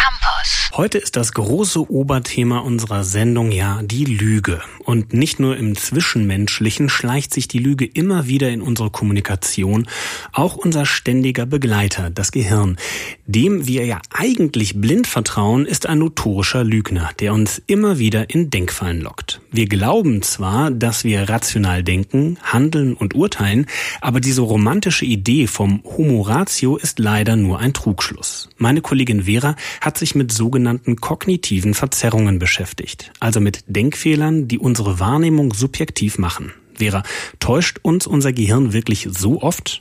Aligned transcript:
Campus. 0.00 0.70
Heute 0.72 0.98
ist 0.98 1.16
das 1.16 1.32
große 1.32 1.90
Oberthema 1.90 2.60
unserer 2.60 3.04
Sendung 3.04 3.52
ja 3.52 3.82
die 3.82 4.06
Lüge. 4.06 4.62
Und 4.78 5.12
nicht 5.12 5.38
nur 5.38 5.56
im 5.56 5.76
Zwischenmenschlichen 5.76 6.88
schleicht 6.88 7.34
sich 7.34 7.48
die 7.48 7.58
Lüge 7.58 7.84
immer 7.84 8.26
wieder 8.26 8.48
in 8.50 8.62
unsere 8.62 8.88
Kommunikation, 8.88 9.88
auch 10.32 10.56
unser 10.56 10.86
ständiger 10.86 11.44
Begleiter, 11.44 12.08
das 12.08 12.32
Gehirn. 12.32 12.78
Dem 13.26 13.66
wir 13.66 13.84
ja 13.84 14.00
eigentlich 14.10 14.80
blind 14.80 15.06
vertrauen, 15.06 15.66
ist 15.66 15.86
ein 15.86 15.98
notorischer 15.98 16.64
Lügner, 16.64 17.10
der 17.18 17.34
uns 17.34 17.60
immer 17.66 17.98
wieder 17.98 18.30
in 18.30 18.48
Denkfallen 18.48 19.02
lockt. 19.02 19.40
Wir 19.50 19.66
glauben 19.66 20.22
zwar, 20.22 20.70
dass 20.70 21.04
wir 21.04 21.28
rational 21.28 21.82
denken, 21.82 22.38
handeln 22.42 22.94
und 22.94 23.14
urteilen, 23.14 23.66
aber 24.00 24.20
diese 24.20 24.42
romantische 24.42 25.04
Idee 25.04 25.46
vom 25.46 25.82
Homo 25.84 26.22
ratio 26.22 26.76
ist 26.76 26.98
leider 26.98 27.36
nur 27.36 27.58
ein 27.58 27.74
Trugschluss. 27.74 28.48
Meine 28.56 28.80
Kollegin 28.80 29.24
Vera 29.24 29.56
hat 29.80 29.89
sich 29.96 30.14
mit 30.14 30.32
sogenannten 30.32 30.96
kognitiven 30.96 31.74
Verzerrungen 31.74 32.38
beschäftigt, 32.38 33.12
also 33.20 33.40
mit 33.40 33.64
Denkfehlern, 33.66 34.48
die 34.48 34.58
unsere 34.58 35.00
Wahrnehmung 35.00 35.52
subjektiv 35.52 36.18
machen. 36.18 36.52
Vera, 36.74 37.02
täuscht 37.38 37.78
uns 37.82 38.06
unser 38.06 38.32
Gehirn 38.32 38.72
wirklich 38.72 39.08
so 39.10 39.42
oft? 39.42 39.80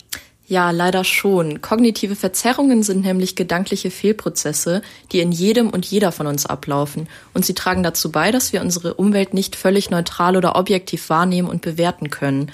Ja, 0.50 0.72
leider 0.72 1.04
schon. 1.04 1.62
Kognitive 1.62 2.16
Verzerrungen 2.16 2.82
sind 2.82 3.04
nämlich 3.06 3.36
gedankliche 3.36 3.92
Fehlprozesse, 3.92 4.82
die 5.12 5.20
in 5.20 5.32
jedem 5.32 5.70
und 5.70 5.86
jeder 5.86 6.12
von 6.12 6.26
uns 6.26 6.48
ablaufen. 6.48 7.08
Und 7.36 7.46
sie 7.46 7.54
tragen 7.54 7.84
dazu 7.84 8.12
bei, 8.12 8.32
dass 8.32 8.52
wir 8.52 8.62
unsere 8.62 8.96
Umwelt 8.96 9.36
nicht 9.36 9.56
völlig 9.56 9.92
neutral 9.92 10.36
oder 10.36 10.56
objektiv 10.56 11.08
wahrnehmen 11.12 11.48
und 11.48 11.62
bewerten 11.62 12.10
können. 12.10 12.52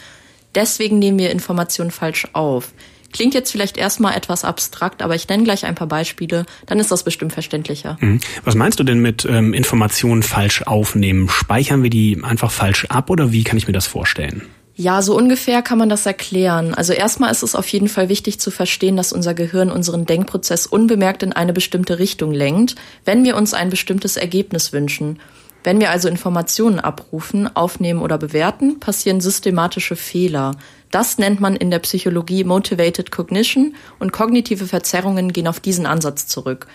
Deswegen 0.56 1.00
nehmen 1.00 1.20
wir 1.20 1.32
Informationen 1.32 1.90
falsch 1.90 2.28
auf. 2.34 2.74
Klingt 3.16 3.34
jetzt 3.34 3.50
vielleicht 3.50 3.78
erstmal 3.78 4.18
etwas 4.18 4.44
abstrakt, 4.44 5.02
aber 5.02 5.16
ich 5.16 5.26
nenne 5.30 5.46
gleich 5.46 5.64
ein 5.64 5.74
paar 5.74 5.88
Beispiele, 5.88 6.46
dann 6.66 6.80
ist 6.80 6.92
das 6.92 7.04
bestimmt 7.04 7.32
verständlicher. 7.32 7.96
Mhm. 8.02 8.20
Was 8.44 8.56
meinst 8.56 8.78
du 8.78 8.84
denn 8.84 9.00
mit 9.00 9.24
ähm, 9.24 9.54
Informationen 9.54 10.22
falsch 10.22 10.64
aufnehmen? 10.64 11.30
Speichern 11.30 11.82
wir 11.82 11.90
die 11.90 12.22
einfach 12.22 12.52
falsch 12.52 12.88
ab 12.90 13.10
oder 13.10 13.32
wie 13.32 13.46
kann 13.46 13.58
ich 13.58 13.68
mir 13.68 13.74
das 13.74 13.88
vorstellen? 13.88 14.42
Ja, 14.76 15.02
so 15.02 15.16
ungefähr 15.16 15.62
kann 15.62 15.78
man 15.78 15.88
das 15.88 16.06
erklären. 16.06 16.74
Also 16.74 16.92
erstmal 16.92 17.32
ist 17.32 17.42
es 17.42 17.56
auf 17.56 17.70
jeden 17.70 17.88
Fall 17.88 18.10
wichtig 18.10 18.38
zu 18.42 18.52
verstehen, 18.52 18.98
dass 18.98 19.14
unser 19.14 19.34
Gehirn 19.34 19.72
unseren 19.72 20.06
Denkprozess 20.06 20.66
unbemerkt 20.66 21.24
in 21.24 21.32
eine 21.32 21.54
bestimmte 21.54 22.00
Richtung 22.00 22.34
lenkt, 22.34 22.76
wenn 23.06 23.24
wir 23.24 23.38
uns 23.38 23.54
ein 23.54 23.70
bestimmtes 23.70 24.18
Ergebnis 24.18 24.74
wünschen. 24.74 25.20
Wenn 25.66 25.80
wir 25.80 25.90
also 25.90 26.08
Informationen 26.08 26.80
abrufen, 26.80 27.54
aufnehmen 27.56 28.04
oder 28.04 28.20
bewerten, 28.20 28.80
passieren 28.80 29.20
systematische 29.20 29.96
Fehler. 29.96 30.52
Das 30.92 31.18
nennt 31.18 31.40
man 31.40 31.56
in 31.56 31.72
der 31.72 31.80
Psychologie 31.80 32.44
Motivated 32.44 33.12
Cognition 33.12 33.74
und 33.98 34.12
kognitive 34.12 34.68
Verzerrungen 34.68 35.34
gehen 35.34 35.48
auf 35.48 35.60
diesen 35.60 35.88
Ansatz 35.88 36.28
zurück. 36.28 36.68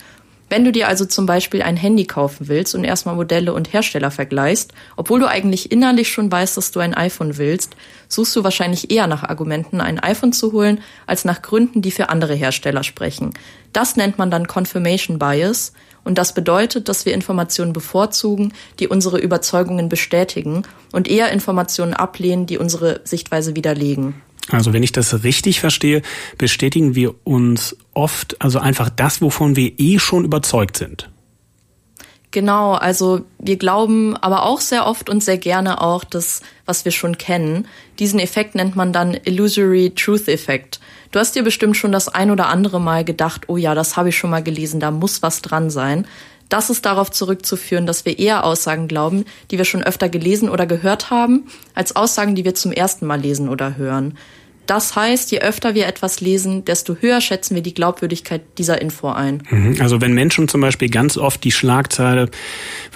Wenn 0.51 0.65
du 0.65 0.73
dir 0.73 0.89
also 0.89 1.05
zum 1.05 1.25
Beispiel 1.25 1.61
ein 1.61 1.77
Handy 1.77 2.03
kaufen 2.03 2.49
willst 2.49 2.75
und 2.75 2.83
erstmal 2.83 3.15
Modelle 3.15 3.53
und 3.53 3.71
Hersteller 3.71 4.11
vergleichst, 4.11 4.73
obwohl 4.97 5.21
du 5.21 5.29
eigentlich 5.29 5.71
innerlich 5.71 6.11
schon 6.11 6.29
weißt, 6.29 6.57
dass 6.57 6.71
du 6.71 6.81
ein 6.81 6.93
iPhone 6.93 7.37
willst, 7.37 7.77
suchst 8.09 8.35
du 8.35 8.43
wahrscheinlich 8.43 8.91
eher 8.91 9.07
nach 9.07 9.23
Argumenten, 9.23 9.79
ein 9.79 9.97
iPhone 9.97 10.33
zu 10.33 10.51
holen, 10.51 10.81
als 11.07 11.23
nach 11.23 11.41
Gründen, 11.41 11.81
die 11.81 11.91
für 11.91 12.09
andere 12.09 12.35
Hersteller 12.35 12.83
sprechen. 12.83 13.33
Das 13.71 13.95
nennt 13.95 14.17
man 14.17 14.29
dann 14.29 14.45
Confirmation 14.45 15.19
Bias 15.19 15.71
und 16.03 16.17
das 16.17 16.33
bedeutet, 16.33 16.89
dass 16.89 17.05
wir 17.05 17.13
Informationen 17.13 17.71
bevorzugen, 17.71 18.51
die 18.79 18.89
unsere 18.89 19.19
Überzeugungen 19.19 19.87
bestätigen 19.87 20.63
und 20.91 21.07
eher 21.07 21.31
Informationen 21.31 21.93
ablehnen, 21.93 22.45
die 22.45 22.57
unsere 22.57 22.99
Sichtweise 23.05 23.55
widerlegen. 23.55 24.15
Also 24.49 24.73
wenn 24.73 24.83
ich 24.83 24.91
das 24.91 25.23
richtig 25.23 25.59
verstehe, 25.59 26.01
bestätigen 26.37 26.95
wir 26.95 27.13
uns 27.23 27.77
oft 27.93 28.41
also 28.41 28.59
einfach 28.59 28.89
das, 28.89 29.21
wovon 29.21 29.55
wir 29.55 29.73
eh 29.77 29.99
schon 29.99 30.25
überzeugt 30.25 30.77
sind. 30.77 31.09
Genau, 32.31 32.73
also 32.73 33.21
wir 33.39 33.57
glauben 33.57 34.15
aber 34.15 34.43
auch 34.43 34.61
sehr 34.61 34.87
oft 34.87 35.09
und 35.09 35.21
sehr 35.21 35.37
gerne 35.37 35.81
auch 35.81 36.05
das, 36.05 36.41
was 36.65 36.85
wir 36.85 36.93
schon 36.93 37.17
kennen. 37.17 37.67
Diesen 37.99 38.21
Effekt 38.21 38.55
nennt 38.55 38.77
man 38.77 38.93
dann 38.93 39.17
Illusory 39.25 39.91
Truth 39.95 40.29
Effekt. 40.29 40.79
Du 41.11 41.19
hast 41.19 41.35
dir 41.35 41.43
bestimmt 41.43 41.75
schon 41.75 41.91
das 41.91 42.07
ein 42.07 42.31
oder 42.31 42.47
andere 42.47 42.79
Mal 42.79 43.03
gedacht, 43.03 43.43
oh 43.47 43.57
ja, 43.57 43.75
das 43.75 43.97
habe 43.97 44.09
ich 44.09 44.17
schon 44.17 44.29
mal 44.29 44.41
gelesen, 44.41 44.79
da 44.79 44.91
muss 44.91 45.21
was 45.21 45.41
dran 45.41 45.69
sein. 45.69 46.07
Das 46.51 46.69
ist 46.69 46.85
darauf 46.85 47.09
zurückzuführen, 47.09 47.85
dass 47.85 48.03
wir 48.03 48.19
eher 48.19 48.43
Aussagen 48.43 48.89
glauben, 48.89 49.23
die 49.51 49.57
wir 49.57 49.63
schon 49.63 49.83
öfter 49.83 50.09
gelesen 50.09 50.49
oder 50.49 50.65
gehört 50.65 51.09
haben, 51.09 51.47
als 51.75 51.95
Aussagen, 51.95 52.35
die 52.35 52.43
wir 52.43 52.53
zum 52.55 52.73
ersten 52.73 53.05
Mal 53.05 53.21
lesen 53.21 53.47
oder 53.47 53.77
hören. 53.77 54.17
Das 54.67 54.95
heißt, 54.95 55.31
je 55.31 55.39
öfter 55.39 55.75
wir 55.75 55.87
etwas 55.87 56.21
lesen, 56.21 56.63
desto 56.65 56.95
höher 56.99 57.19
schätzen 57.19 57.55
wir 57.55 57.61
die 57.61 57.73
Glaubwürdigkeit 57.73 58.41
dieser 58.57 58.81
Info 58.81 59.09
ein. 59.09 59.43
Mhm. 59.49 59.77
Also 59.79 60.01
wenn 60.01 60.13
Menschen 60.13 60.47
zum 60.47 60.61
Beispiel 60.61 60.89
ganz 60.89 61.17
oft 61.17 61.43
die 61.43 61.51
Schlagzeile, 61.51 62.29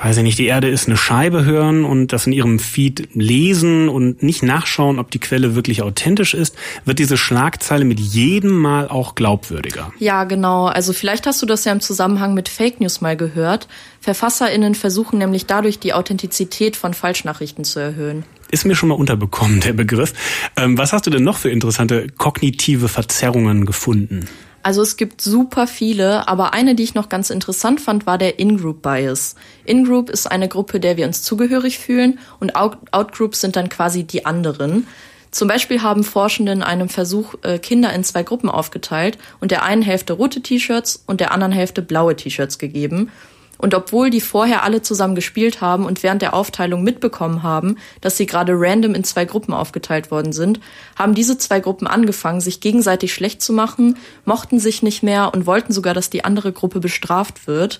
weiß 0.02 0.18
ich 0.18 0.24
nicht, 0.24 0.40
die 0.40 0.46
Erde 0.46 0.70
ist 0.70 0.88
eine 0.88 0.98
Scheibe 0.98 1.44
hören 1.44 1.84
und 1.84 2.14
das 2.14 2.28
in 2.28 2.34
ihrem 2.34 2.60
Feed 2.60 3.10
lesen 3.14 3.90
und 3.90 4.24
nicht 4.24 4.44
nachschauen, 4.44 5.00
ob 5.00 5.12
die 5.12 5.20
Quelle 5.20 5.56
wirklich 5.56 5.82
authentisch 5.82 6.34
ist, 6.34 6.56
wird 6.86 7.00
diese 7.00 7.18
Schlagzeile 7.18 7.86
mit 7.86 8.00
jedem 8.00 8.58
Mal 8.58 8.88
auch 8.88 9.16
glaubwürdiger. 9.16 9.92
Ja, 10.00 10.24
genau. 10.24 10.68
Also 10.68 10.94
vielleicht 10.94 11.26
hast 11.28 11.42
du 11.42 11.46
das 11.46 11.66
ja 11.66 11.72
im 11.72 11.82
Zusammenhang 11.82 12.34
mit 12.34 12.48
Fake 12.48 12.80
News 12.80 13.02
mal 13.02 13.18
gehört. 13.18 13.68
VerfasserInnen 14.02 14.76
versuchen 14.76 15.18
nämlich 15.18 15.46
dadurch 15.46 15.80
die 15.80 15.94
Authentizität 15.94 16.76
von 16.76 16.94
Falschnachrichten 16.94 17.66
zu 17.66 17.80
erhöhen 17.80 18.24
ist 18.56 18.66
mir 18.66 18.76
schon 18.76 18.88
mal 18.88 18.96
unterbekommen, 18.96 19.60
der 19.60 19.74
Begriff. 19.74 20.14
Ähm, 20.56 20.78
was 20.78 20.94
hast 20.94 21.06
du 21.06 21.10
denn 21.10 21.24
noch 21.24 21.38
für 21.38 21.50
interessante 21.50 22.08
kognitive 22.08 22.88
Verzerrungen 22.88 23.66
gefunden? 23.66 24.30
Also 24.64 24.82
es 24.82 24.96
gibt 24.96 25.20
super 25.20 25.68
viele, 25.68 26.28
aber 26.30 26.54
eine, 26.54 26.74
die 26.74 26.84
ich 26.84 26.96
noch 26.96 27.10
ganz 27.10 27.30
interessant 27.30 27.82
fand, 27.82 28.08
war 28.08 28.18
der 28.18 28.40
In-Group 28.40 28.82
Bias. 28.82 29.36
In-Group 29.66 30.10
ist 30.10 30.32
eine 30.32 30.48
Gruppe, 30.48 30.80
der 30.80 30.96
wir 30.96 31.06
uns 31.06 31.22
zugehörig 31.22 31.78
fühlen 31.80 32.18
und 32.40 32.56
Out-Groups 32.56 33.42
sind 33.42 33.58
dann 33.58 33.68
quasi 33.68 34.06
die 34.06 34.26
anderen. 34.26 34.88
Zum 35.32 35.50
Beispiel 35.50 35.82
haben 35.82 36.06
Forschende 36.06 36.54
in 36.54 36.64
einem 36.64 36.88
Versuch 36.88 37.36
äh, 37.44 37.60
Kinder 37.60 37.92
in 37.92 38.06
zwei 38.06 38.24
Gruppen 38.24 38.50
aufgeteilt 38.50 39.18
und 39.42 39.52
der 39.52 39.64
einen 39.64 39.82
Hälfte 39.82 40.14
rote 40.14 40.42
T-Shirts 40.42 41.04
und 41.06 41.20
der 41.20 41.34
anderen 41.34 41.52
Hälfte 41.52 41.82
blaue 41.82 42.16
T-Shirts 42.16 42.58
gegeben. 42.58 43.12
Und 43.58 43.74
obwohl 43.74 44.10
die 44.10 44.22
vorher 44.22 44.64
alle 44.64 44.82
zusammen 44.82 45.16
gespielt 45.16 45.62
haben 45.62 45.86
und 45.86 46.04
während 46.04 46.22
der 46.22 46.34
Aufteilung 46.34 46.84
mitbekommen 46.84 47.44
haben, 47.44 47.78
dass 48.02 48.18
sie 48.18 48.26
gerade 48.26 48.54
random 48.56 48.96
in 48.96 49.04
zwei 49.04 49.26
Gruppen 49.26 49.54
aufgeteilt 49.54 50.12
worden 50.12 50.34
sind, 50.34 50.60
haben 50.96 51.16
diese 51.16 51.38
zwei 51.38 51.60
Gruppen 51.60 51.88
angefangen, 51.88 52.42
sich 52.42 52.60
gegenseitig 52.60 53.14
schlecht 53.14 53.42
zu 53.42 53.54
machen, 53.54 53.98
mochten 54.26 54.60
sich 54.60 54.84
nicht 54.84 55.04
mehr 55.04 55.34
und 55.34 55.46
wollten 55.46 55.74
sogar, 55.74 55.94
dass 55.94 56.10
die 56.10 56.26
andere 56.26 56.52
Gruppe 56.52 56.80
bestraft 56.80 57.48
wird. 57.48 57.80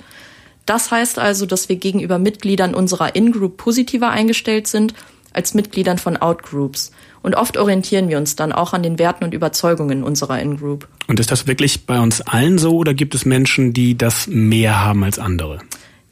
Das 0.66 0.92
heißt 0.92 1.20
also, 1.20 1.46
dass 1.46 1.70
wir 1.70 1.76
gegenüber 1.76 2.18
Mitgliedern 2.18 2.74
unserer 2.74 3.16
In-Group 3.16 3.58
positiver 3.58 4.10
eingestellt 4.10 4.68
sind 4.68 4.94
als 5.36 5.54
Mitgliedern 5.54 5.98
von 5.98 6.18
Outgroups. 6.18 6.92
Und 7.22 7.36
oft 7.36 7.58
orientieren 7.58 8.10
wir 8.10 8.18
uns 8.18 8.36
dann 8.36 8.52
auch 8.52 8.74
an 8.74 8.84
den 8.84 9.00
Werten 9.00 9.24
und 9.24 9.34
Überzeugungen 9.34 10.04
unserer 10.04 10.40
In-Group. 10.40 10.88
Und 11.08 11.20
ist 11.20 11.32
das 11.32 11.48
wirklich 11.48 11.86
bei 11.86 12.00
uns 12.00 12.22
allen 12.22 12.58
so 12.58 12.76
oder 12.78 12.94
gibt 12.94 13.16
es 13.16 13.26
Menschen, 13.26 13.74
die 13.74 13.98
das 13.98 14.28
mehr 14.28 14.84
haben 14.84 15.04
als 15.04 15.20
andere? 15.20 15.60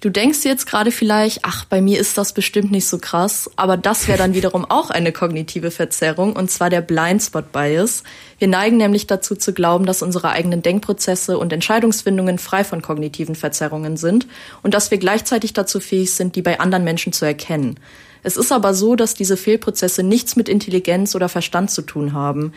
Du 0.04 0.10
denkst 0.10 0.40
jetzt 0.44 0.66
gerade 0.66 0.92
vielleicht, 0.92 1.40
ach, 1.44 1.64
bei 1.64 1.80
mir 1.82 1.98
ist 1.98 2.18
das 2.18 2.34
bestimmt 2.34 2.72
nicht 2.72 2.88
so 2.88 2.98
krass, 2.98 3.50
aber 3.56 3.78
das 3.78 4.10
wäre 4.10 4.18
dann 4.18 4.34
wiederum 4.36 4.66
auch 4.66 4.90
eine 4.90 5.14
kognitive 5.14 5.72
Verzerrung, 5.72 6.36
und 6.36 6.52
zwar 6.52 6.70
der 6.70 6.82
Blindspot 6.82 7.54
Bias. 7.54 8.04
Wir 8.38 8.50
neigen 8.50 8.76
nämlich 8.76 9.08
dazu 9.08 9.34
zu 9.34 9.54
glauben, 9.54 9.86
dass 9.86 10.02
unsere 10.02 10.32
eigenen 10.32 10.62
Denkprozesse 10.62 11.38
und 11.38 11.54
Entscheidungsfindungen 11.54 12.38
frei 12.38 12.66
von 12.66 12.82
kognitiven 12.82 13.36
Verzerrungen 13.36 13.96
sind 13.96 14.28
und 14.62 14.74
dass 14.74 14.92
wir 14.92 14.98
gleichzeitig 14.98 15.54
dazu 15.54 15.80
fähig 15.80 16.12
sind, 16.12 16.36
die 16.36 16.42
bei 16.42 16.60
anderen 16.60 16.84
Menschen 16.84 17.14
zu 17.14 17.24
erkennen. 17.24 17.80
Es 18.24 18.38
ist 18.38 18.52
aber 18.52 18.74
so, 18.74 18.96
dass 18.96 19.14
diese 19.14 19.38
Fehlprozesse 19.38 20.02
nichts 20.02 20.36
mit 20.36 20.50
Intelligenz 20.50 21.14
oder 21.14 21.30
Verstand 21.30 21.70
zu 21.72 21.82
tun 21.82 22.14
haben. 22.14 22.54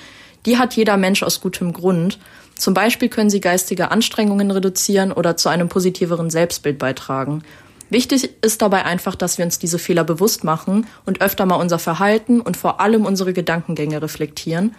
Die 0.47 0.59
hat 0.59 0.75
jeder 0.75 0.97
Mensch 0.97 1.23
aus 1.23 1.41
gutem 1.41 1.73
Grund. 1.73 2.19
Zum 2.57 2.73
Beispiel 2.73 3.09
können 3.09 3.31
sie 3.31 3.41
geistige 3.41 3.91
Anstrengungen 3.91 4.51
reduzieren 4.51 5.13
oder 5.13 5.37
zu 5.37 5.49
einem 5.49 5.69
positiveren 5.69 6.31
Selbstbild 6.31 6.79
beitragen. 6.79 7.43
Wichtig 7.91 8.31
ist 8.43 8.63
dabei 8.63 8.85
einfach, 8.85 9.15
dass 9.15 9.39
wir 9.39 9.45
uns 9.45 9.59
diese 9.59 9.79
Fehler 9.79 10.05
bewusst 10.05 10.45
machen 10.45 10.87
und 11.05 11.21
öfter 11.21 11.47
mal 11.47 11.57
unser 11.57 11.79
Verhalten 11.79 12.41
und 12.41 12.57
vor 12.57 12.81
allem 12.81 13.05
unsere 13.05 13.33
Gedankengänge 13.33 14.03
reflektieren 14.03 14.75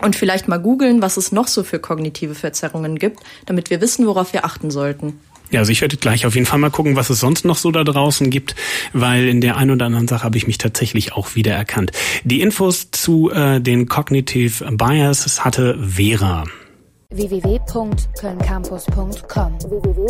und 0.00 0.16
vielleicht 0.16 0.48
mal 0.48 0.58
googeln, 0.58 1.02
was 1.02 1.16
es 1.16 1.32
noch 1.32 1.48
so 1.48 1.64
für 1.64 1.78
kognitive 1.78 2.34
Verzerrungen 2.34 2.98
gibt, 2.98 3.20
damit 3.46 3.70
wir 3.70 3.80
wissen, 3.80 4.06
worauf 4.06 4.32
wir 4.32 4.44
achten 4.44 4.70
sollten. 4.70 5.20
Ja, 5.54 5.60
also 5.60 5.70
ich 5.70 5.80
werde 5.82 5.96
gleich 5.96 6.26
auf 6.26 6.34
jeden 6.34 6.46
Fall 6.46 6.58
mal 6.58 6.72
gucken, 6.72 6.96
was 6.96 7.10
es 7.10 7.20
sonst 7.20 7.44
noch 7.44 7.56
so 7.56 7.70
da 7.70 7.84
draußen 7.84 8.28
gibt, 8.28 8.56
weil 8.92 9.28
in 9.28 9.40
der 9.40 9.56
einen 9.56 9.70
oder 9.70 9.86
anderen 9.86 10.08
Sache 10.08 10.24
habe 10.24 10.36
ich 10.36 10.48
mich 10.48 10.58
tatsächlich 10.58 11.12
auch 11.12 11.36
wieder 11.36 11.52
erkannt. 11.52 11.92
Die 12.24 12.40
Infos 12.40 12.90
zu 12.90 13.30
äh, 13.30 13.60
den 13.60 13.86
Cognitive 13.86 14.68
Bias 14.72 15.44
hatte 15.44 15.78
Vera. 15.78 16.42
Www.kölncampus.com 17.10 19.58
www 19.60 20.08